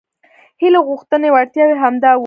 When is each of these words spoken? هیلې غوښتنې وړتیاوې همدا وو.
هیلې 0.61 0.79
غوښتنې 0.87 1.29
وړتیاوې 1.31 1.75
همدا 1.83 2.11
وو. 2.13 2.19